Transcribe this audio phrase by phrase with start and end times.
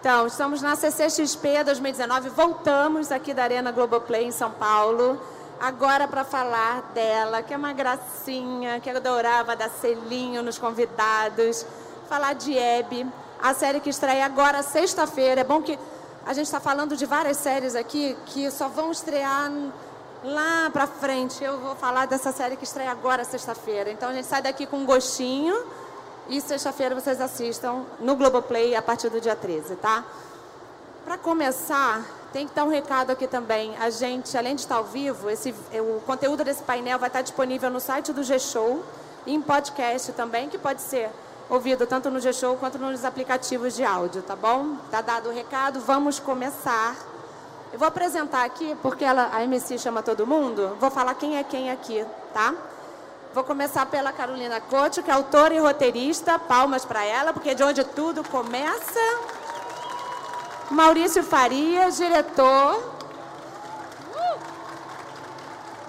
[0.00, 5.20] Então, estamos na CCXP 2019, voltamos aqui da Arena Globoplay em São Paulo,
[5.60, 11.66] agora para falar dela, que é uma gracinha, que eu adorava dar selinho nos convidados,
[12.08, 13.06] falar de Hebe,
[13.42, 15.42] a série que estreia agora sexta-feira.
[15.42, 15.78] É bom que
[16.24, 19.52] a gente está falando de várias séries aqui que só vão estrear
[20.24, 21.44] lá para frente.
[21.44, 23.90] Eu vou falar dessa série que estreia agora sexta-feira.
[23.90, 25.62] Então a gente sai daqui com um gostinho
[26.30, 30.04] e sexta-feira vocês assistam no Globoplay a partir do dia 13, tá?
[31.04, 33.76] Para começar, tem que dar um recado aqui também.
[33.78, 37.68] A gente, além de estar ao vivo, esse, o conteúdo desse painel vai estar disponível
[37.68, 38.84] no site do G-Show
[39.26, 41.10] e em podcast também, que pode ser
[41.48, 44.76] ouvido tanto no G-Show quanto nos aplicativos de áudio, tá bom?
[44.88, 46.94] Tá dado o recado, vamos começar.
[47.72, 51.42] Eu vou apresentar aqui, porque ela, a MC chama todo mundo, vou falar quem é
[51.42, 52.54] quem aqui, tá?
[53.32, 56.36] Vou começar pela Carolina Couto, que é autora e roteirista.
[56.36, 59.00] Palmas para ela, porque é de onde tudo começa.
[60.68, 62.82] Maurício Faria, diretor.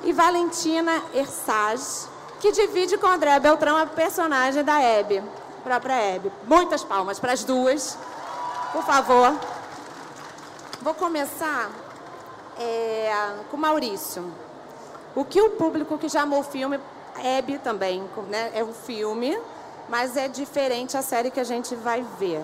[0.03, 2.07] E Valentina Ersage,
[2.39, 5.23] que divide com André Beltrão a personagem da Hebe,
[5.63, 6.31] própria Hebe.
[6.45, 7.97] Muitas palmas para as duas,
[8.71, 9.33] por favor.
[10.79, 11.71] Vou começar
[12.59, 14.31] é, com Maurício.
[15.15, 16.79] O que o público que já amou o filme
[17.23, 18.51] Hebe também, né?
[18.53, 19.37] É um filme,
[19.89, 22.43] mas é diferente a série que a gente vai ver.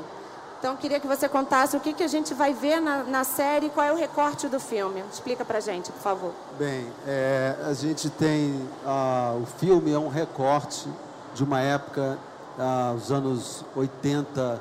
[0.59, 3.69] Então, queria que você contasse o que, que a gente vai ver na, na série,
[3.69, 5.03] qual é o recorte do filme.
[5.11, 6.31] Explica pra gente, por favor.
[6.58, 8.53] Bem, é, a gente tem.
[8.84, 10.89] Uh, o filme é um recorte
[11.36, 12.17] de uma época,
[12.58, 14.59] uh, os anos 80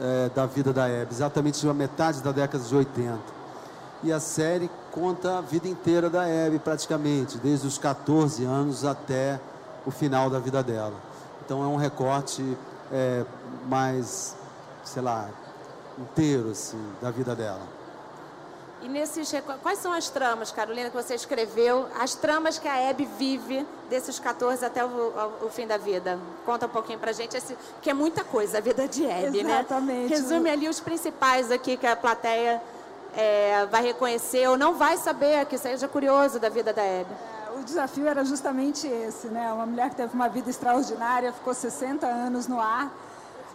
[0.00, 3.18] é, da vida da Hebe, exatamente uma metade da década de 80.
[4.02, 9.38] E a série conta a vida inteira da Hebe, praticamente, desde os 14 anos até
[9.84, 10.94] o final da vida dela.
[11.44, 12.56] Então é um recorte
[12.90, 13.22] é,
[13.68, 14.34] mais,
[14.82, 15.28] sei lá,
[15.98, 17.60] inteiro assim, da vida dela.
[18.80, 19.30] E nesses
[19.62, 21.86] quais são as tramas, Carolina, que você escreveu?
[21.98, 26.18] As tramas que a Hebe vive desses 14 até o, o, o fim da vida.
[26.46, 29.60] Conta um pouquinho pra gente, esse, que é muita coisa, a vida de Hebe, né?
[29.60, 30.10] Exatamente.
[30.10, 30.16] né?
[30.16, 32.62] Resume ali os principais aqui que a plateia
[33.16, 37.10] é, vai reconhecer ou não vai saber, que seja curioso da vida da Hebe.
[37.10, 39.50] É, o desafio era justamente esse, né?
[39.52, 42.92] Uma mulher que teve uma vida extraordinária, ficou 60 anos no ar.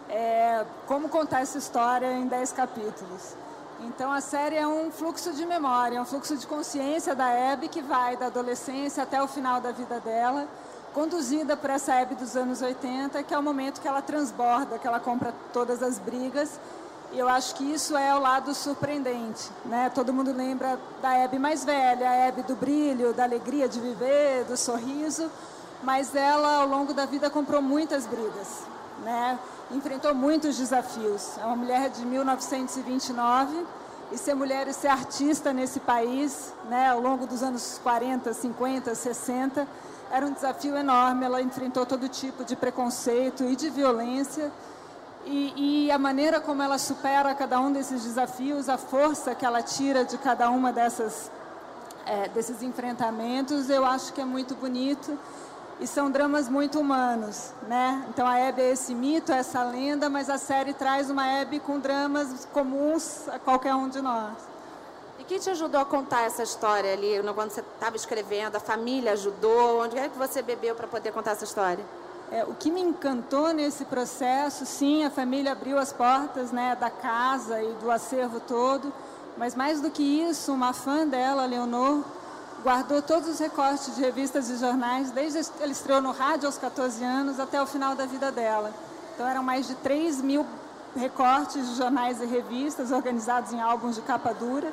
[0.08, 3.36] É, como contar essa história em 10 capítulos?
[3.84, 7.68] Então a série é um fluxo de memória, é um fluxo de consciência da Hebe
[7.68, 10.46] que vai da adolescência até o final da vida dela,
[10.92, 14.86] conduzida por essa Hebe dos anos 80, que é o momento que ela transborda, que
[14.86, 16.60] ela compra todas as brigas
[17.12, 19.90] e eu acho que isso é o lado surpreendente, né?
[19.94, 24.44] Todo mundo lembra da Hebe mais velha, a Hebe do brilho, da alegria de viver,
[24.44, 25.30] do sorriso,
[25.82, 28.62] mas ela ao longo da vida comprou muitas brigas,
[29.04, 29.38] né?
[29.70, 31.36] Enfrentou muitos desafios.
[31.38, 33.66] É uma mulher de 1929
[34.10, 38.94] e ser mulher e ser artista nesse país, né, ao longo dos anos 40, 50,
[38.94, 39.66] 60,
[40.10, 41.24] era um desafio enorme.
[41.24, 44.50] Ela enfrentou todo tipo de preconceito e de violência
[45.26, 49.62] e, e, a maneira como ela supera cada um desses desafios, a força que ela
[49.62, 51.30] tira de cada uma dessas
[52.06, 55.16] é, desses enfrentamentos, eu acho que é muito bonito
[55.80, 58.04] e são dramas muito humanos, né?
[58.08, 61.78] Então a Hebe é esse mito, essa lenda, mas a série traz uma Hebe com
[61.78, 64.34] dramas comuns a qualquer um de nós.
[65.18, 68.56] E quem te ajudou a contar essa história ali, quando você estava escrevendo?
[68.56, 69.82] A família ajudou?
[69.82, 71.84] Onde é que você bebeu para poder contar essa história?
[72.32, 76.88] É, o que me encantou nesse processo, sim, a família abriu as portas né, da
[76.88, 78.90] casa e do acervo todo,
[79.36, 82.02] mas mais do que isso, uma fã dela, Leonor,
[82.64, 86.56] guardou todos os recortes de revistas e jornais, desde que ela estreou no rádio aos
[86.56, 88.72] 14 anos até o final da vida dela.
[89.14, 90.46] Então eram mais de 3 mil
[90.96, 94.72] recortes de jornais e revistas organizados em álbuns de capa dura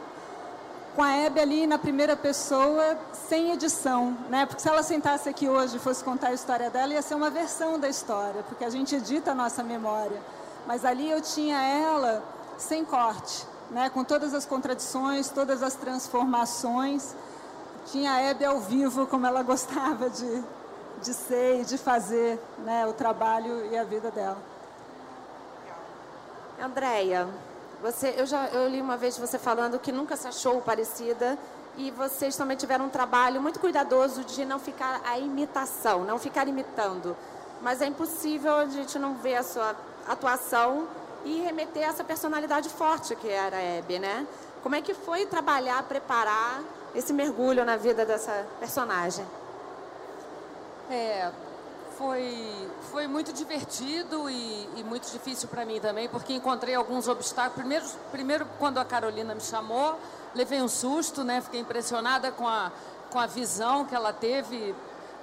[0.99, 4.45] com a Hebe ali na primeira pessoa, sem edição, né?
[4.45, 7.29] Porque se ela sentasse aqui hoje e fosse contar a história dela, ia ser uma
[7.29, 10.21] versão da história, porque a gente edita a nossa memória.
[10.67, 12.21] Mas ali eu tinha ela
[12.57, 13.89] sem corte, né?
[13.89, 17.15] Com todas as contradições, todas as transformações.
[17.85, 20.43] Tinha a Hebe ao vivo, como ela gostava de,
[21.01, 24.37] de ser e de fazer né, o trabalho e a vida dela.
[26.61, 27.25] Andréia,
[27.81, 31.37] você, eu já eu li uma vez você falando que nunca se achou parecida
[31.77, 36.47] e vocês também tiveram um trabalho muito cuidadoso de não ficar a imitação, não ficar
[36.47, 37.15] imitando.
[37.61, 39.75] Mas é impossível a gente não ver a sua
[40.07, 40.87] atuação
[41.23, 44.27] e remeter a essa personalidade forte que era a Hebe, né?
[44.61, 46.61] Como é que foi trabalhar, preparar
[46.93, 49.25] esse mergulho na vida dessa personagem?
[50.89, 51.31] É,
[51.99, 52.33] foi,
[52.93, 57.55] foi muito divertido e, e muito difícil para mim também, porque encontrei alguns obstáculos.
[57.55, 59.99] Primeiro, primeiro, quando a Carolina me chamou,
[60.33, 61.41] levei um susto, né?
[61.41, 62.71] Fiquei impressionada com a,
[63.11, 64.73] com a visão que ela teve,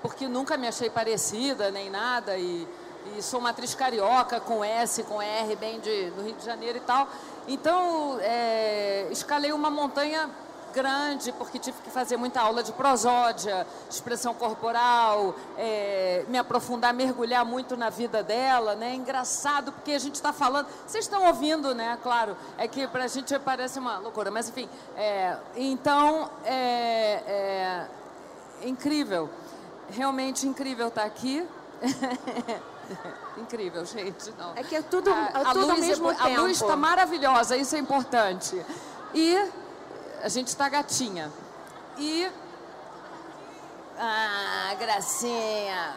[0.02, 2.36] porque nunca me achei parecida nem nada.
[2.36, 2.68] E,
[3.16, 6.76] e sou uma atriz carioca, com S, com R, bem de, do Rio de Janeiro
[6.76, 7.08] e tal.
[7.48, 10.28] Então, é, escalei uma montanha
[10.76, 17.46] grande, porque tive que fazer muita aula de prosódia, expressão corporal, é, me aprofundar, mergulhar
[17.46, 18.94] muito na vida dela, né?
[18.94, 21.98] Engraçado, porque a gente está falando, vocês estão ouvindo, né?
[22.02, 27.88] Claro, é que para a gente parece uma loucura, mas enfim, é, então, é,
[28.62, 29.30] é incrível,
[29.88, 31.46] realmente incrível estar tá aqui.
[33.36, 34.32] Incrível, gente.
[34.38, 34.52] Não.
[34.54, 36.40] É que é tudo, a, é tudo a luz, ao mesmo é, tempo.
[36.40, 38.64] A luz está maravilhosa, isso é importante.
[39.12, 39.36] E
[40.22, 41.32] a gente está gatinha.
[41.98, 42.30] E.
[43.98, 45.94] Ah, gracinha.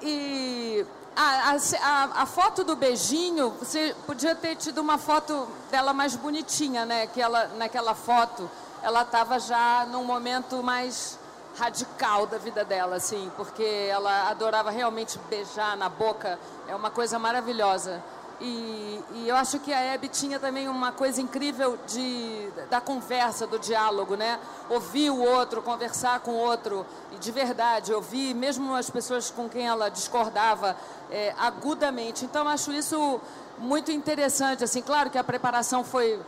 [0.00, 0.86] E.
[1.14, 6.86] A, a, a, foto do beijinho, você podia ter tido uma foto dela mais bonitinha,
[6.86, 7.06] né?
[7.06, 8.50] Que ela, naquela foto,
[8.82, 11.18] ela estava já num momento mais
[11.58, 17.18] radical da vida dela, assim, porque ela adorava realmente beijar na boca, é uma coisa
[17.18, 18.02] maravilhosa.
[18.44, 23.46] E, e, eu acho que a Hebe tinha também uma coisa incrível de, da conversa,
[23.46, 24.40] do diálogo, né?
[24.68, 29.48] Ouvir o outro, conversar com o outro, e de verdade, ouvir mesmo as pessoas com
[29.48, 30.76] quem ela discordava
[31.08, 32.24] é, agudamente.
[32.24, 33.20] Então, acho isso
[33.62, 34.64] muito interessante.
[34.64, 36.20] Assim, claro que a preparação foi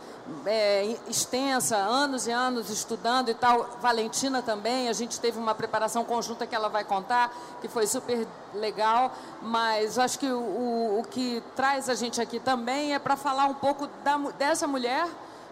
[0.45, 3.77] é, extensa, anos e anos estudando e tal.
[3.81, 8.25] Valentina também, a gente teve uma preparação conjunta que ela vai contar, que foi super
[8.53, 9.11] legal.
[9.41, 13.53] Mas acho que o, o que traz a gente aqui também é para falar um
[13.53, 15.07] pouco da, dessa mulher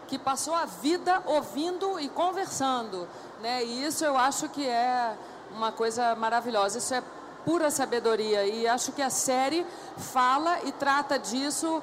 [0.07, 3.07] que passou a vida ouvindo e conversando.
[3.41, 3.63] Né?
[3.63, 5.15] E isso eu acho que é
[5.56, 6.77] uma coisa maravilhosa.
[6.77, 7.03] Isso é
[7.45, 8.45] pura sabedoria.
[8.45, 9.65] E acho que a série
[9.97, 11.81] fala e trata disso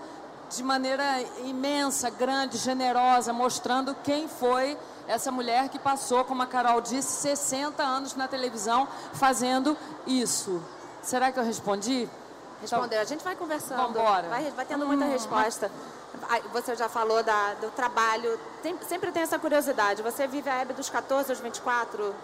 [0.50, 1.04] de maneira
[1.44, 4.76] imensa, grande, generosa, mostrando quem foi
[5.06, 9.76] essa mulher que passou, como a Carol disse, 60 anos na televisão fazendo
[10.06, 10.62] isso.
[11.02, 12.08] Será que eu respondi?
[12.60, 13.00] Respondeu.
[13.00, 13.94] A gente vai conversando.
[13.94, 14.28] Vambora.
[14.28, 15.10] Vai, vai tendo muita hum.
[15.10, 15.70] resposta.
[16.52, 18.38] Você já falou da, do trabalho.
[18.62, 20.02] Tem, sempre tem essa curiosidade.
[20.02, 22.14] Você vive a Hebe dos 14 aos 24?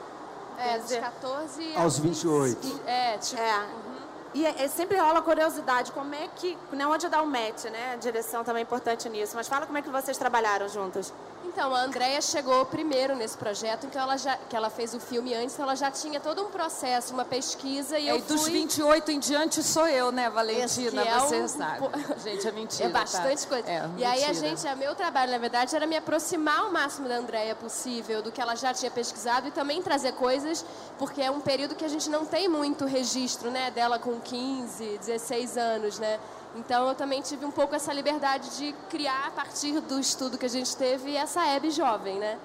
[0.59, 2.83] É, dos 14 aos 28.
[2.87, 3.41] É, tipo.
[3.41, 3.59] É.
[3.59, 3.97] Uhum.
[4.35, 7.95] E é, é, sempre rola curiosidade, como é que, né, onde dá o match, né?
[7.95, 9.35] A direção também é importante nisso.
[9.35, 11.13] Mas fala como é que vocês trabalharam juntas.
[11.57, 15.33] Então, a Andrea chegou primeiro nesse projeto, então ela já, que ela fez o filme
[15.33, 18.37] antes, então ela já tinha todo um processo, uma pesquisa e é, eu e fui...
[18.37, 21.01] dos 28 em diante sou eu, né, Valentina?
[21.01, 21.49] É você um...
[21.49, 21.89] sabe.
[22.23, 22.89] Gente, é mentira.
[22.91, 23.49] É bastante tá?
[23.49, 23.71] coisa.
[23.71, 24.11] É, e mentira.
[24.11, 27.55] aí a gente, a meu trabalho, na verdade, era me aproximar o máximo da Andrea
[27.55, 30.63] possível, do que ela já tinha pesquisado e também trazer coisas,
[30.99, 34.99] porque é um período que a gente não tem muito registro, né, dela com 15,
[34.99, 36.21] 16 anos, né?
[36.57, 40.47] Então eu também tive um pouco essa liberdade de criar a partir do estudo que
[40.47, 42.39] a gente teve essa Hebe jovem, né?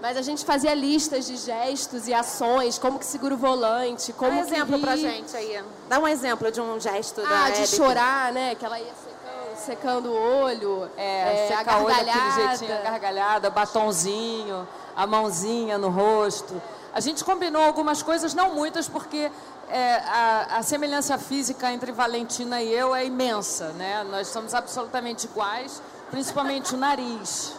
[0.00, 4.30] Mas a gente fazia listas de gestos e ações, como que segura o volante, como
[4.30, 4.82] Dá um que exemplo ri.
[4.82, 5.64] pra gente aí.
[5.88, 7.66] Dá um exemplo de um gesto ah, da de Hebe.
[7.68, 8.54] chorar, né?
[8.54, 12.56] Que ela ia secando, secando o olho, É, é, a secar o olho daquele gargalhada.
[12.58, 16.60] jeitinho, a gargalhada, batonzinho, a mãozinha no rosto.
[16.92, 19.30] A gente combinou algumas coisas, não muitas, porque
[19.68, 24.04] é, a, a, semelhança física entre Valentina e eu é imensa, né?
[24.04, 27.52] Nós somos absolutamente iguais, principalmente o nariz,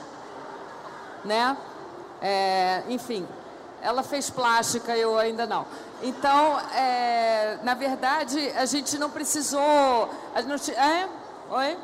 [1.26, 1.57] né?
[2.21, 3.28] É, enfim,
[3.81, 5.66] ela fez plástica, eu ainda não.
[6.02, 10.09] Então, é, na verdade, a gente não precisou.
[10.33, 11.07] A gente, é?
[11.49, 11.78] Oi?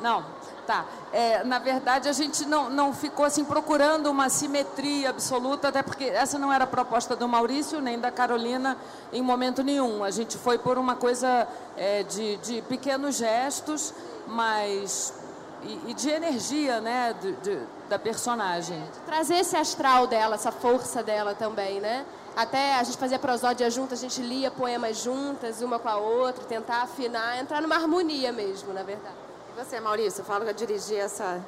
[0.00, 0.24] Não.
[0.68, 0.84] Tá.
[1.14, 6.04] É, na verdade, a gente não, não ficou assim procurando uma simetria absoluta, até porque
[6.04, 8.76] essa não era a proposta do Maurício nem da Carolina
[9.10, 10.04] em momento nenhum.
[10.04, 13.94] A gente foi por uma coisa é, de, de pequenos gestos,
[14.26, 15.14] mas
[15.62, 18.78] e, e de energia, né, de, de, da personagem.
[19.06, 22.04] Trazer esse astral dela, essa força dela também, né?
[22.36, 26.44] Até a gente fazia prosódia junto, a gente lia poemas juntas, uma com a outra,
[26.44, 29.27] tentar afinar, entrar numa harmonia mesmo, na verdade.
[29.58, 31.40] Você, Maurício, fala que eu dirigi essa,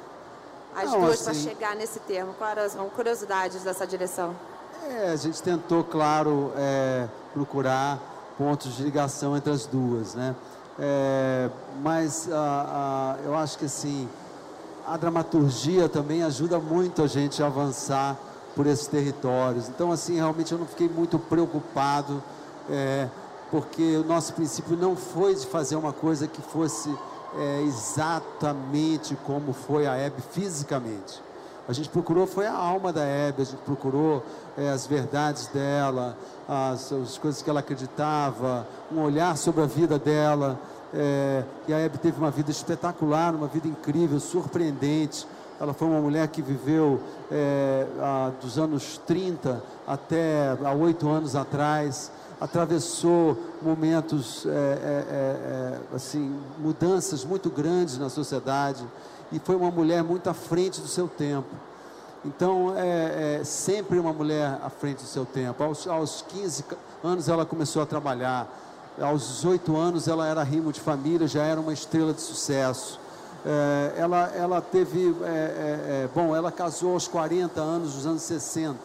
[0.75, 2.33] as Não, duas para assim- chegar nesse termo.
[2.37, 4.35] Quais eram as curiosidades dessa direção?
[4.89, 7.99] É, a gente tentou, claro, é, procurar
[8.37, 10.35] pontos de ligação entre as duas, né?
[10.77, 11.49] É,
[11.81, 14.09] mas ah, ah, eu acho que assim,
[14.85, 18.17] a dramaturgia também ajuda muito a gente a avançar
[18.57, 19.69] por esses territórios.
[19.69, 22.21] Então, assim, realmente eu não fiquei muito preocupado,
[22.69, 23.07] é,
[23.49, 26.93] porque o nosso princípio não foi de fazer uma coisa que fosse
[27.37, 31.21] é, exatamente como foi a Hebe fisicamente.
[31.67, 34.23] A gente procurou foi a alma da Hebe, a gente procurou
[34.57, 39.97] é, as verdades dela, as, as, coisas que ela acreditava, um olhar sobre a vida
[39.97, 40.59] dela.
[40.93, 45.25] É, e a Hebe teve uma vida espetacular, uma vida incrível, surpreendente.
[45.61, 46.99] Ela foi uma mulher que viveu
[47.31, 57.23] é, a, dos anos 30 até há oito anos atrás, atravessou momentos, é, assim, mudanças
[57.23, 58.83] muito grandes na sociedade
[59.31, 61.55] e foi uma mulher muito à frente do seu tempo.
[62.25, 65.63] Então, é, é, sempre uma mulher à frente do seu tempo.
[65.63, 66.65] Aos, aos 15
[67.03, 68.47] anos ela começou a trabalhar.
[68.99, 72.99] Aos 18 anos ela era rimo de família, já era uma estrela de sucesso.
[73.45, 78.21] É, ela, ela teve, é, é, é bom, ela casou aos 40 anos, nos anos
[78.21, 78.77] 60.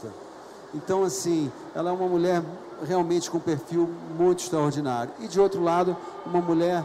[0.74, 2.42] Então, assim, ela é uma mulher
[2.86, 5.12] realmente com um perfil muito extraordinário.
[5.20, 6.84] E de outro lado, uma mulher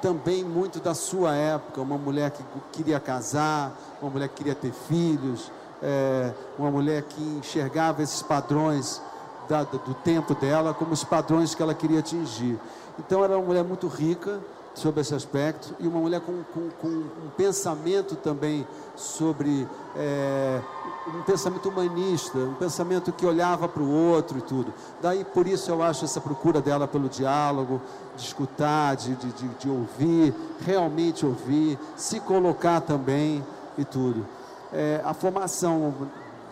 [0.00, 4.72] também muito da sua época, uma mulher que queria casar, uma mulher que queria ter
[4.72, 5.50] filhos,
[5.82, 9.00] é, uma mulher que enxergava esses padrões
[9.48, 12.58] da, do tempo dela como os padrões que ela queria atingir.
[12.98, 14.40] Então, era uma mulher muito rica
[14.74, 18.66] sobre esse aspecto e uma mulher com, com, com um pensamento também
[18.96, 19.66] sobre
[19.96, 20.60] é,
[21.06, 24.72] um pensamento humanista, um pensamento que olhava para o outro e tudo.
[25.00, 27.80] Daí, por isso, eu acho essa procura dela pelo diálogo,
[28.16, 33.44] de escutar, de, de, de, de ouvir, realmente ouvir, se colocar também
[33.78, 34.26] e tudo.
[34.72, 35.94] É, a formação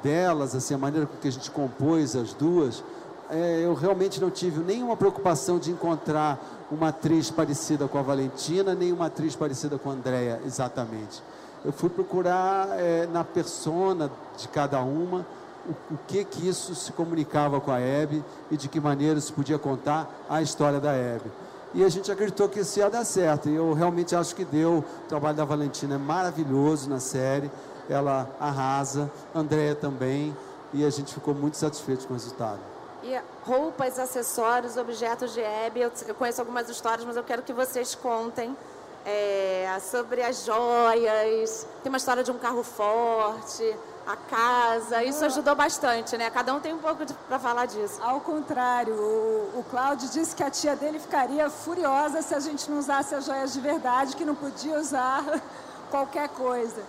[0.02, 2.84] delas, assim, a maneira com que a gente compôs as duas,
[3.32, 6.38] é, eu realmente não tive nenhuma preocupação de encontrar
[6.70, 11.22] uma atriz parecida com a Valentina, nem uma atriz parecida com a Andrea, exatamente
[11.64, 15.24] eu fui procurar é, na persona de cada uma
[15.66, 19.32] o, o, que que isso se comunicava com a Hebe e de que maneira se
[19.32, 21.30] podia contar a história da Hebe.
[21.72, 23.48] E a gente acreditou que isso ia dar certo.
[23.48, 24.78] E eu realmente acho que deu.
[25.04, 27.50] O trabalho da Valentina é maravilhoso na série.
[27.88, 29.10] Ela arrasa.
[29.34, 30.36] Andréia também.
[30.74, 32.71] E a gente ficou muito satisfeito com o resultado.
[33.02, 35.80] E roupas, acessórios, objetos de Hebe.
[35.80, 38.56] Eu, eu conheço algumas histórias, mas eu quero que vocês contem
[39.04, 45.54] é, sobre as joias, tem uma história de um carro forte, a casa, isso ajudou
[45.54, 46.28] bastante, né?
[46.30, 48.00] Cada um tem um pouco para falar disso.
[48.02, 52.70] Ao contrário, o, o Cláudio disse que a tia dele ficaria furiosa se a gente
[52.70, 55.24] não usasse as joias de verdade, que não podia usar
[55.90, 56.82] qualquer coisa.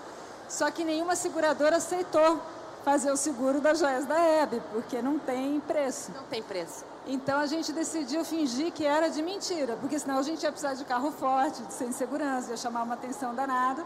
[0.50, 2.40] Só que nenhuma seguradora aceitou
[2.84, 6.12] fazer o seguro das joias da Hebe, porque não tem preço.
[6.14, 6.86] Não tem preço.
[7.08, 10.74] Então a gente decidiu fingir que era de mentira, porque senão a gente ia precisar
[10.74, 13.84] de carro forte, de sem segurança, ia chamar uma atenção danada.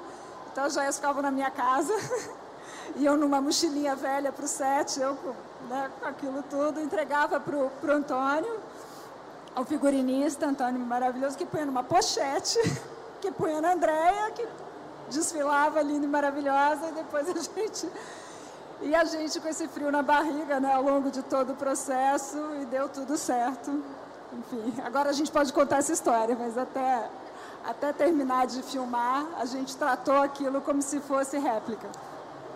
[0.51, 1.94] Então as joias ficavam na minha casa,
[2.98, 5.18] iam numa mochilinha velha para o set, eu
[5.70, 8.60] né, com aquilo tudo, entregava para o Antônio,
[9.56, 12.60] ao figurinista, Antônio maravilhoso, que punha numa pochete,
[13.22, 14.48] que punha na Andréia, que
[15.10, 17.89] desfilava linda e maravilhosa, e depois a gente
[18.81, 22.38] e a gente com esse frio na barriga, né, ao longo de todo o processo,
[22.62, 23.72] e deu tudo certo.
[24.34, 27.10] Enfim, agora a gente pode contar essa história, mas até,
[27.65, 31.88] até terminar de filmar, a gente tratou aquilo como se fosse réplica.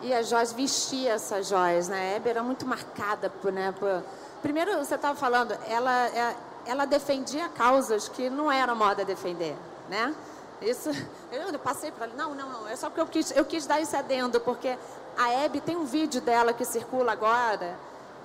[0.02, 1.98] E a Joyce vestia essas joias, né?
[1.98, 4.04] A Hebe era muito marcada por, né, por...
[4.42, 6.36] Primeiro, você estava falando, ela, é,
[6.66, 9.56] ela defendia causas que não era moda defender,
[9.90, 10.14] né?
[10.62, 10.90] Isso,
[11.32, 13.98] eu passei para não, não, não, é só porque eu quis, eu quis dar isso
[13.98, 14.78] adendo, porque
[15.22, 17.78] a Hebe tem um vídeo dela que circula agora,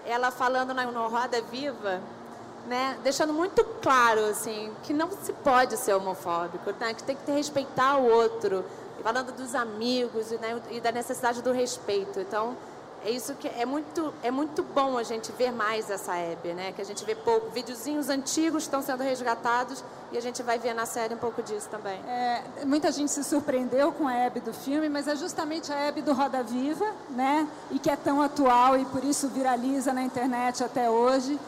[0.07, 2.01] ela falando na, Roda Viva,
[2.67, 7.31] né, deixando muito claro assim que não se pode ser homofóbico, né, que tem que
[7.31, 8.65] respeitar o outro,
[9.03, 12.19] falando dos amigos né, e da necessidade do respeito.
[12.19, 12.57] Então
[13.07, 16.73] é isso que é muito é muito bom a gente ver mais essa Hebe, né?
[16.73, 20.75] Que a gente vê pouco, videozinhos antigos estão sendo resgatados e a gente vai ver
[20.75, 22.01] na série um pouco disso também.
[22.05, 26.03] É, muita gente se surpreendeu com a Hebe do filme, mas é justamente a Hebe
[26.03, 27.47] do Roda Viva, né?
[27.71, 31.39] E que é tão atual e por isso viraliza na internet até hoje.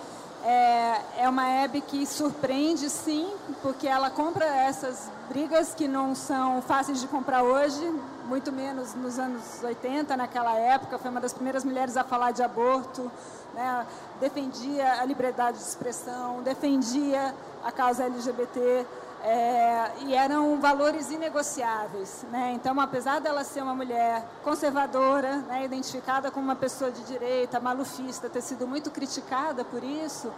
[0.45, 6.63] É, é uma Hebe que surpreende, sim, porque ela compra essas brigas que não são
[6.63, 7.85] fáceis de comprar hoje,
[8.27, 10.99] muito menos nos anos 80, naquela época.
[10.99, 13.11] Foi uma das primeiras mulheres a falar de aborto,
[13.55, 13.87] né?
[14.21, 18.87] defendia a liberdade de expressão, defendia a causa LGBT.
[19.23, 22.25] É, e eram valores inegociáveis.
[22.31, 22.53] Né?
[22.55, 28.29] Então, apesar dela ser uma mulher conservadora, né, identificada como uma pessoa de direita, malufista,
[28.29, 30.33] ter sido muito criticada por isso,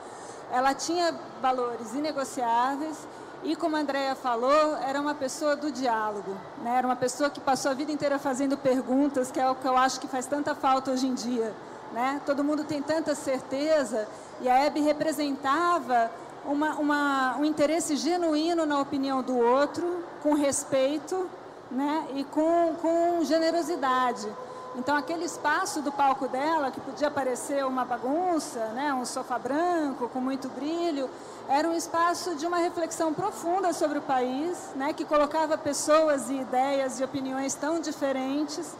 [0.50, 3.06] ela tinha valores inegociáveis
[3.42, 6.36] e, como a Andrea falou, era uma pessoa do diálogo.
[6.62, 6.76] Né?
[6.76, 9.76] Era uma pessoa que passou a vida inteira fazendo perguntas, que é o que eu
[9.76, 11.54] acho que faz tanta falta hoje em dia.
[11.92, 12.20] Né?
[12.26, 14.06] Todo mundo tem tanta certeza
[14.40, 16.10] e a Hebe representava
[16.44, 21.28] uma, uma, um interesse genuíno na opinião do outro, com respeito
[21.70, 22.06] né?
[22.14, 24.28] e com, com generosidade.
[24.76, 30.08] Então, aquele espaço do palco dela, que podia parecer uma bagunça, né, um sofá branco
[30.08, 31.10] com muito brilho,
[31.48, 36.34] era um espaço de uma reflexão profunda sobre o país, né, que colocava pessoas e
[36.34, 38.72] ideias e opiniões tão diferentes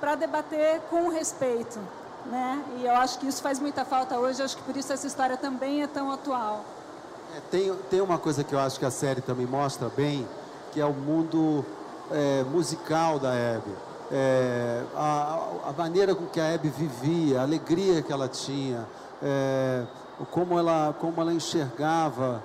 [0.00, 1.78] para debater com respeito.
[2.24, 2.64] Né?
[2.78, 5.36] E eu acho que isso faz muita falta hoje, acho que por isso essa história
[5.36, 6.64] também é tão atual.
[7.36, 10.26] É, tem, tem uma coisa que eu acho que a série também mostra bem,
[10.72, 11.62] que é o mundo
[12.10, 13.74] é, musical da Hebe.
[14.10, 18.86] É, a, a, maneira com que a Hebe vivia, a alegria que ela tinha,
[19.22, 19.84] é,
[20.30, 22.42] como, ela, como ela enxergava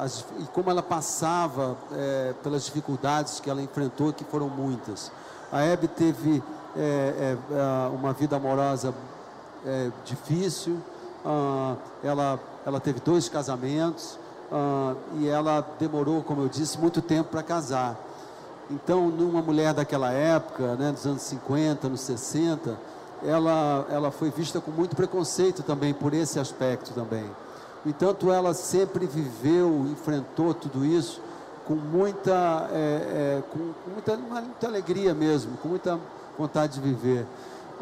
[0.00, 5.12] as, e como ela passava é, pelas dificuldades que ela enfrentou, que foram muitas.
[5.52, 6.42] A Hebe teve
[6.74, 7.36] é,
[7.92, 8.94] uma vida amorosa
[10.04, 10.80] difícil,
[11.24, 14.18] ah, ela, ela teve dois casamentos
[14.50, 17.96] ah, e ela demorou, como eu disse, muito tempo para casar.
[18.68, 22.76] Então, numa mulher daquela época, né, dos anos 50, nos 60,
[23.24, 27.24] ela, ela foi vista com muito preconceito também por esse aspecto também.
[27.84, 31.20] No entanto, ela sempre viveu, enfrentou tudo isso
[31.66, 35.98] com muita, é, é, com, com muita, muita alegria mesmo, com muita
[36.36, 37.24] vontade de viver.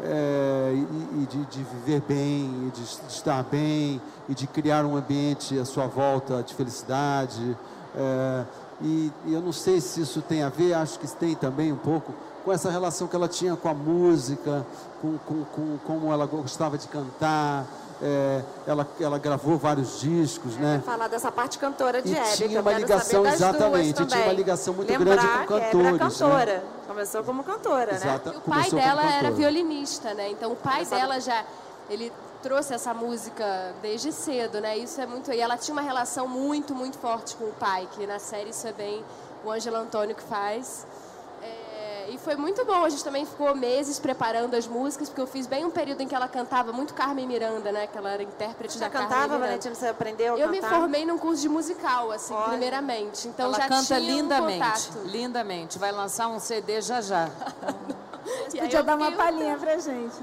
[0.01, 4.97] É, e, e de, de, viver bem, de, de, estar bem, e de criar um
[4.97, 7.57] ambiente à sua volta de felicidade.
[7.95, 8.43] É,
[8.81, 11.77] e, e, eu não sei se isso tem a ver, acho que tem também um
[11.77, 14.65] pouco com essa relação que ela tinha com a música,
[15.01, 17.65] com, com, com como ela gostava de cantar.
[18.01, 20.83] É, ela, ela gravou vários discos, é, né?
[20.85, 24.89] Falar dessa parte cantora de e Hebe, tinha uma ligação exatamente, tinha uma ligação muito
[24.89, 25.91] Lembrar grande com cantores.
[25.91, 26.63] Que cantora, né?
[26.87, 28.35] começou como cantora, Exata, né?
[28.35, 30.29] E o pai dela era violinista, né?
[30.29, 31.45] Então o pai dela já
[31.89, 32.11] ele
[32.41, 34.77] trouxe essa música desde cedo, né?
[34.77, 35.31] Isso é muito.
[35.31, 38.67] E ela tinha uma relação muito, muito forte com o pai, que na série isso
[38.67, 39.03] é bem
[39.43, 40.85] o Ângelo Antônio que faz.
[42.05, 42.83] É, e foi muito bom.
[42.83, 46.07] A gente também ficou meses preparando as músicas, porque eu fiz bem um período em
[46.07, 47.87] que ela cantava muito Carmen Miranda, né?
[47.87, 49.47] Que ela era intérprete Você da já Carmen cantava, Miranda.
[49.47, 49.75] Valentina?
[49.75, 50.69] Você aprendeu a Eu cantar?
[50.69, 52.49] me formei num curso de musical, assim, Olha.
[52.49, 53.27] primeiramente.
[53.27, 55.79] Então Ela já canta tinha lindamente, um lindamente.
[55.79, 57.29] Vai lançar um CD já já.
[58.49, 60.15] Podia eu dar uma um palhinha pra gente.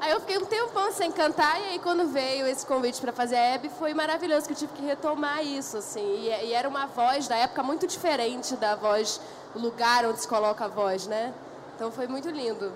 [0.00, 3.36] Aí eu fiquei um tempão sem cantar, e aí quando veio esse convite para fazer
[3.36, 6.00] a Hebe, foi maravilhoso, que eu tive que retomar isso, assim.
[6.00, 9.20] E, e era uma voz da época muito diferente da voz,
[9.54, 11.34] o lugar onde se coloca a voz, né?
[11.74, 12.72] Então foi muito lindo.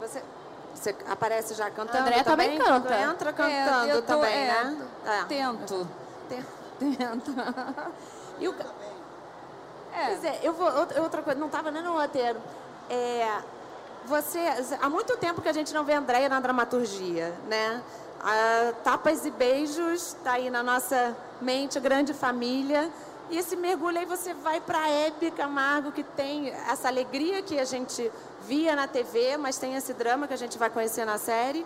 [0.00, 0.22] Você,
[0.72, 2.88] você aparece já cantando André também canta.
[2.88, 4.88] Quando Entra cantando É, eu tô- também, é, né?
[5.04, 5.24] É.
[5.24, 5.88] Tento.
[6.28, 7.34] Tento.
[8.40, 8.54] E o,
[9.92, 10.06] É.
[10.06, 12.40] Pois é, eu vou, outra outra coisa, não estava nem no roteiro.
[12.88, 13.40] É,
[14.08, 14.38] você,
[14.80, 17.82] há muito tempo que a gente não vê Andréia na dramaturgia, né?
[18.20, 22.90] A Tapas e Beijos está aí na nossa mente, grande família.
[23.30, 27.58] E esse mergulho aí você vai para a Hebe Camargo, que tem essa alegria que
[27.60, 28.10] a gente
[28.46, 31.64] via na TV, mas tem esse drama que a gente vai conhecer na série.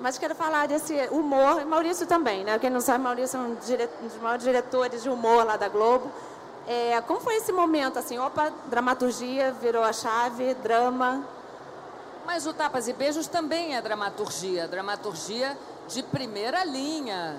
[0.00, 2.58] Mas quero falar desse humor, e Maurício também, né?
[2.58, 6.10] Quem não sabe, Maurício é um, um dos maiores diretores de humor lá da Globo.
[6.66, 11.24] É, como foi esse momento, assim, opa, dramaturgia, virou a chave, drama.
[12.24, 14.68] Mas o Tapas e Beijos também é dramaturgia.
[14.68, 15.56] Dramaturgia
[15.88, 17.36] de primeira linha.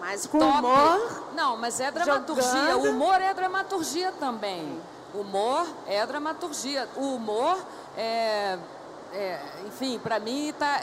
[0.00, 0.58] Mas com Top.
[0.58, 2.44] humor, Não, mas é dramaturgia.
[2.44, 2.86] jogando.
[2.86, 4.80] O humor é dramaturgia também.
[5.14, 6.88] Humor é dramaturgia.
[6.96, 7.56] O humor
[7.96, 8.58] é.
[9.12, 10.80] é, enfim, para mim está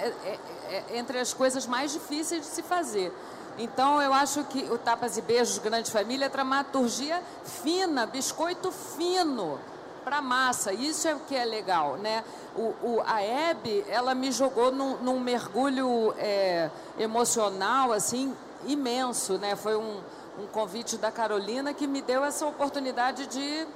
[0.94, 3.14] entre as coisas mais difíceis de se fazer.
[3.58, 9.60] Então, eu acho que o Tapas e Beijos Grande Família é dramaturgia fina, biscoito fino
[10.04, 10.74] para massa.
[10.74, 12.24] Isso é o que é legal, né?
[12.56, 18.36] O, o- a Hebe, ela me jogou num, num mergulho é, emocional, assim,
[18.66, 19.56] imenso, né?
[19.56, 20.02] Foi um,
[20.40, 23.68] um convite da Carolina que me deu essa oportunidade de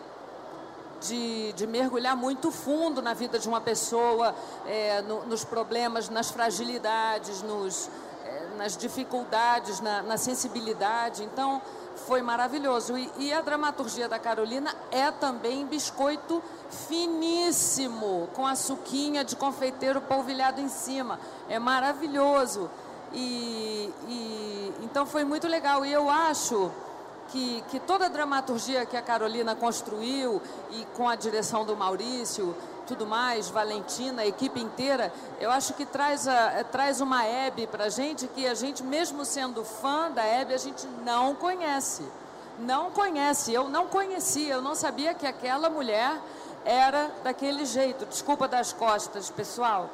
[1.01, 4.33] de, de mergulhar muito fundo na vida de uma pessoa,
[4.65, 7.89] é, no- nos problemas, nas fragilidades, nos,
[8.25, 11.23] é, nas dificuldades, na, na sensibilidade.
[11.23, 11.61] Então,
[11.95, 12.97] foi maravilhoso.
[12.97, 20.01] E, e a dramaturgia da Carolina é também biscoito finíssimo, com a suquinha de confeiteiro
[20.01, 21.19] polvilhado em cima.
[21.49, 22.69] É maravilhoso.
[23.13, 25.85] E, e- então foi muito legal.
[25.85, 26.71] E eu acho
[27.29, 32.55] que, que toda a dramaturgia que a Carolina construiu e com a direção do Maurício,
[32.85, 37.67] tudo mais, Valentina, a equipe inteira, eu acho que traz, a, eh, traz uma Hebe
[37.67, 42.03] para a gente que a gente, mesmo sendo fã da Hebe, a gente não conhece.
[42.59, 46.17] Não conhece, eu não conhecia, eu não sabia que aquela mulher
[46.63, 48.05] era daquele jeito.
[48.05, 49.89] Desculpa das costas, pessoal.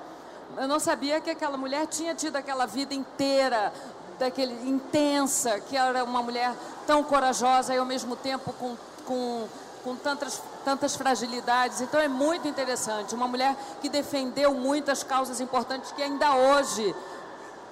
[0.57, 3.73] Eu não sabia que aquela mulher tinha tido aquela vida inteira,
[4.19, 6.53] daquele intensa, que era uma mulher
[6.85, 8.75] tão corajosa e ao mesmo tempo com,
[9.05, 9.47] com
[9.83, 11.81] com tantas, tantas fragilidades.
[11.81, 13.15] Então é muito interessante.
[13.15, 16.95] Uma mulher que defendeu muitas causas importantes que ainda hoje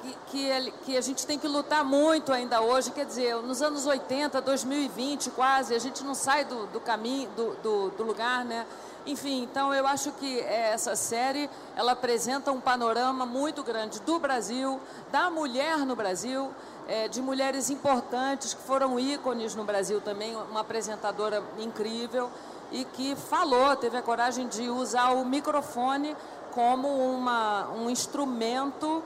[0.01, 2.91] que, que, que, a gente tem que lutar muito ainda hoje.
[2.91, 7.55] Quer dizer, nos anos 80, 2020 quase, a gente não sai do, do caminho, do,
[7.55, 8.65] do, do, lugar, né?
[9.05, 14.79] Enfim, então eu acho que essa série, ela apresenta um panorama muito grande do Brasil,
[15.11, 16.51] da mulher no Brasil,
[16.89, 22.29] é, de mulheres importantes que foram ícones no Brasil também, uma apresentadora incrível
[22.71, 26.17] e que falou, teve a coragem de usar o microfone
[26.51, 29.03] como uma, um instrumento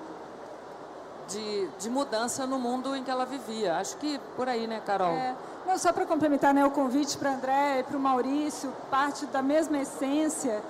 [1.27, 3.75] de, de mudança no mundo em que ela vivia.
[3.77, 5.11] Acho que por aí, né, Carol?
[5.11, 5.35] É,
[5.67, 9.41] não, só para complementar né, o convite para André e para o Maurício, parte da
[9.41, 10.63] mesma essência,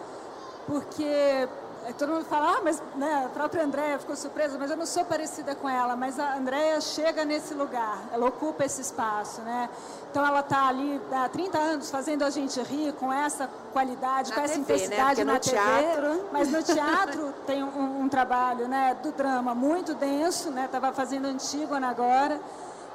[0.65, 1.47] porque
[1.91, 5.03] todo mundo fala, ah, mas né, a própria Andréia ficou surpresa, mas eu não sou
[5.03, 9.69] parecida com ela, mas a Andréia chega nesse lugar, ela ocupa esse espaço, né?
[10.09, 14.35] Então ela está ali há 30 anos fazendo a gente rir com essa qualidade, na
[14.35, 14.75] com essa TV, né?
[14.75, 15.33] intensidade né?
[15.33, 15.57] na TV.
[15.57, 16.29] Teatro...
[16.31, 20.65] Mas no teatro tem um, um, trabalho né, do drama muito denso, né?
[20.65, 22.39] Estava fazendo Antígona agora.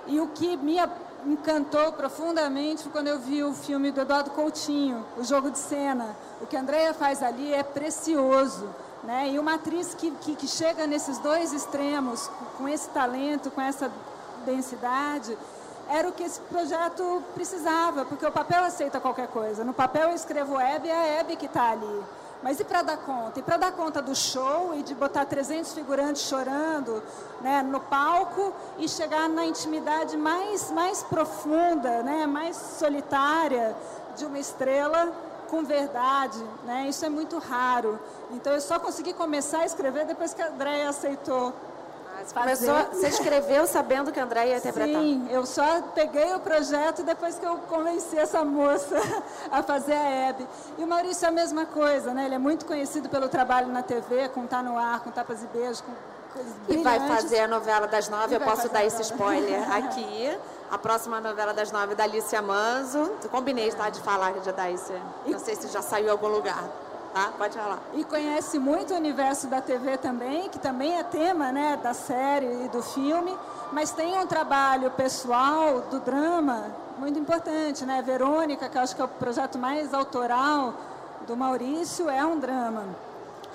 [0.06, 0.78] E o que me
[1.26, 6.16] encantou profundamente quando eu vi o filme do Eduardo Coutinho, O Jogo de Cena.
[6.40, 8.68] O que a Andrea faz ali é precioso.
[9.02, 9.30] Né?
[9.30, 13.90] E uma atriz que, que, que chega nesses dois extremos, com esse talento, com essa
[14.44, 15.36] densidade,
[15.88, 19.64] era o que esse projeto precisava, porque o papel aceita qualquer coisa.
[19.64, 22.02] No papel eu escrevo Hebe, é a Hebe que está ali.
[22.42, 23.40] Mas e para dar conta?
[23.40, 27.02] E para dar conta do show e de botar 300 figurantes chorando
[27.40, 33.76] né, no palco e chegar na intimidade mais, mais profunda, né, mais solitária
[34.16, 35.12] de uma estrela
[35.48, 36.86] com verdade, né?
[36.88, 37.98] Isso é muito raro.
[38.30, 41.54] Então eu só consegui começar a escrever depois que a Andréia aceitou
[42.32, 45.00] Começou, você escreveu sabendo que a André ia interpretar?
[45.00, 48.96] Sim, eu só peguei o projeto depois que eu convenci essa moça
[49.50, 50.46] a fazer a Hebe.
[50.76, 52.26] E o Maurício é a mesma coisa, né?
[52.26, 55.46] Ele é muito conhecido pelo trabalho na TV, com Tá No Ar, com Tapas e
[55.46, 55.92] Beijos, com
[56.32, 60.38] coisas E vai fazer a novela das nove, eu posso dar esse spoiler aqui.
[60.70, 63.10] A próxima novela das nove da Alicia Manzo.
[63.22, 64.92] Eu combinei tá, de falar de dar esse.
[65.26, 66.62] Não sei se já saiu em algum lugar
[67.18, 67.32] tá?
[67.36, 67.80] Pode falar.
[67.94, 72.64] E conhece muito o universo da TV também, que também é tema, né, da série
[72.64, 73.36] e do filme,
[73.72, 78.02] mas tem um trabalho pessoal do drama muito importante, né?
[78.02, 80.74] Verônica, que eu acho que é o projeto mais autoral
[81.26, 82.84] do Maurício, é um drama.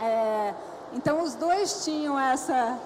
[0.01, 0.53] É,
[0.93, 2.77] então os dois tinham essa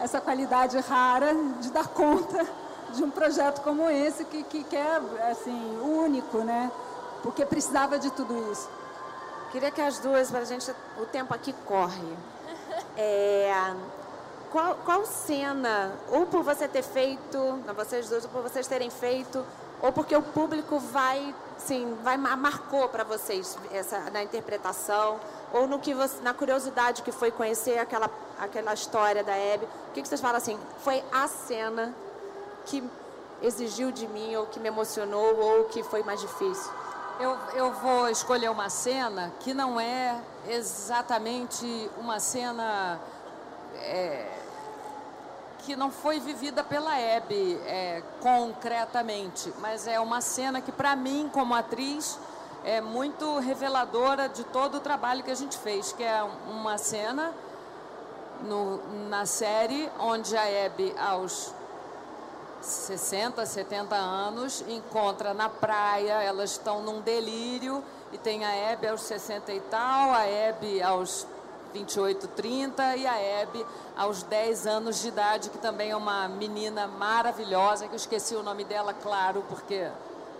[0.00, 2.46] essa qualidade rara de dar conta
[2.94, 6.70] de um projeto como esse que, que, que é assim único, né?
[7.22, 8.68] Porque precisava de tudo isso.
[9.50, 12.16] Queria que as duas, para a gente, o tempo aqui corre.
[12.96, 13.74] É,
[14.50, 17.38] qual, qual cena, ou por você ter feito,
[17.76, 19.44] vocês dois, ou por vocês terem feito,
[19.80, 25.20] ou porque o público vai, sim, vai marcou para vocês essa na interpretação,
[25.52, 29.92] ou no que você, na curiosidade que foi conhecer aquela aquela história da Hebe, o
[29.92, 30.58] que, que vocês falam assim?
[30.80, 31.94] Foi a cena
[32.66, 32.82] que
[33.42, 36.72] exigiu de mim, ou que me emocionou, ou que foi mais difícil?
[37.20, 43.00] Eu, eu vou escolher uma cena que não é exatamente uma cena
[43.74, 44.38] é,
[45.64, 51.28] que não foi vivida pela Hebe é, concretamente, mas é uma cena que, para mim,
[51.32, 52.20] como atriz,
[52.64, 57.34] é muito reveladora de todo o trabalho que a gente fez, que é uma cena
[58.44, 61.52] no, na série onde a Hebe, aos
[62.60, 69.02] 60, 70 anos, encontra na praia, elas estão num delírio, e tem a Hebe aos
[69.02, 71.26] 60 e tal, a Hebe aos
[71.72, 73.64] 28, 30 e a Hebe
[73.96, 78.42] aos 10 anos de idade, que também é uma menina maravilhosa, que eu esqueci o
[78.42, 79.88] nome dela, claro, porque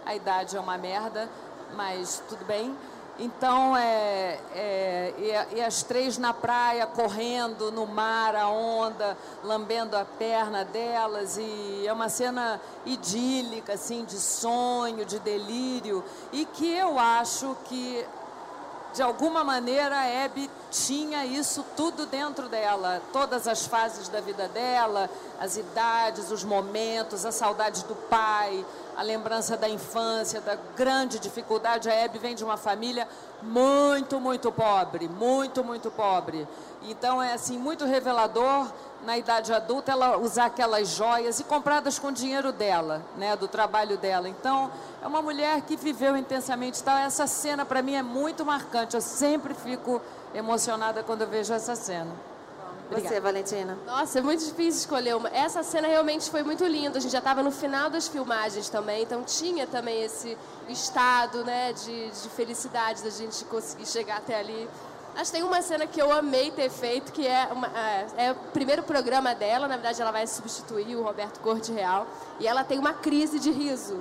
[0.07, 1.29] a idade é uma merda,
[1.75, 2.77] mas tudo bem.
[3.21, 9.97] Então, é, é e, e, as três na praia, correndo no mar, a onda, lambendo
[9.97, 16.73] a perna delas, e é uma cena idílica, assim, de sonho, de delírio, e que
[16.73, 18.07] eu acho que,
[18.95, 24.47] de alguma maneira, a Hebe tinha isso tudo dentro dela, todas as fases da vida
[24.47, 28.65] dela, as idades, os momentos, a saudade do pai,
[28.99, 31.89] a lembrança da infância, da grande dificuldade.
[31.89, 33.07] A Hebe vem de uma família
[33.41, 36.49] muito, muito pobre, muito, muito pobre.
[36.83, 38.67] Então é assim muito revelador
[39.05, 43.97] na idade adulta ela usar aquelas joias e compradas com dinheiro dela, né, do trabalho
[43.97, 44.29] dela.
[44.29, 44.69] Então
[45.01, 46.81] é uma mulher que viveu intensamente.
[46.81, 48.97] Então essa cena para mim é muito marcante.
[48.97, 50.03] Eu sempre fico
[50.35, 52.11] emocionada quando eu vejo essa cena.
[52.91, 53.79] Você, Valentina?
[53.87, 55.29] Nossa, é muito difícil escolher uma.
[55.29, 56.99] Essa cena realmente foi muito linda.
[56.99, 60.37] A gente já estava no final das filmagens também, então tinha também esse
[60.69, 64.69] estado né, de, de felicidade da gente conseguir chegar até ali.
[65.15, 68.33] Acho que tem uma cena que eu amei ter feito, que é, uma, é, é,
[68.33, 69.67] o primeiro programa dela.
[69.67, 72.07] Na verdade, ela vai substituir o Roberto Corte Real.
[72.39, 74.01] E ela tem uma crise de riso.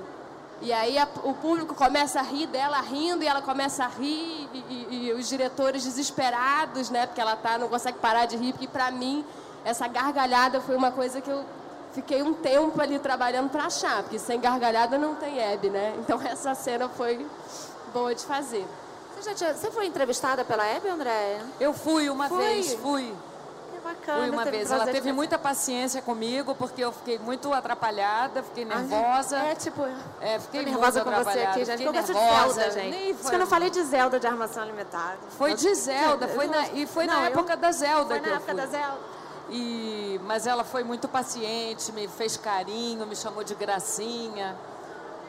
[0.60, 4.48] E aí a, o público começa a rir dela rindo e ela começa a rir
[4.52, 7.06] e, e, e os diretores desesperados, né?
[7.06, 9.24] Porque ela tá, não consegue parar de rir, porque para mim
[9.64, 11.44] essa gargalhada foi uma coisa que eu
[11.92, 15.94] fiquei um tempo ali trabalhando para achar, porque sem gargalhada não tem Hebe, né?
[15.98, 17.24] Então essa cena foi
[17.92, 18.66] boa de fazer.
[19.14, 21.40] Você, já tinha, você foi entrevistada pela Hebe, Andréia?
[21.58, 22.38] Eu fui uma Foi?
[22.38, 23.12] vez, fui.
[23.88, 24.18] Bacana.
[24.20, 24.70] Fui uma vez.
[24.70, 29.36] Ela teve muita paciência comigo, porque eu fiquei muito atrapalhada, fiquei nervosa.
[29.38, 29.82] É, tipo...
[30.20, 31.70] É, fiquei nervosa com você aqui, gente.
[31.78, 32.90] fiquei Eu gosto de nervosa, Zelda, gente.
[32.90, 35.18] nem foi- que eu não falei de Zelda de Armação Limitada.
[35.36, 38.06] Foi Eu- de Zelda, eu foi na, e foi não, na eu- época da Zelda
[38.06, 38.60] Foi que na eu época fui.
[38.60, 38.98] da Zelda.
[39.50, 44.54] E, mas ela foi muito paciente, me fez carinho, me chamou de gracinha.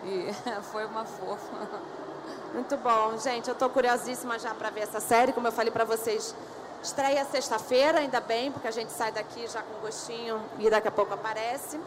[0.03, 0.29] E
[0.71, 1.69] foi uma fofa.
[2.53, 3.47] Muito bom, gente.
[3.47, 5.31] Eu tô curiosíssima já para ver essa série.
[5.31, 6.35] Como eu falei para vocês,
[6.81, 10.91] estreia sexta-feira, ainda bem, porque a gente sai daqui já com gostinho e daqui a
[10.91, 11.79] pouco aparece.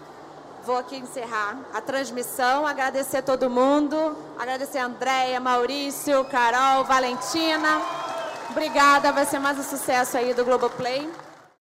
[0.65, 7.81] Vou aqui encerrar a transmissão, agradecer a todo mundo, agradecer a Andréia, Maurício, Carol, Valentina.
[8.51, 11.11] Obrigada, vai ser mais um sucesso aí do Globoplay.